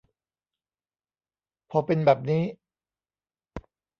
[1.69, 2.43] พอเป็นแบบนี้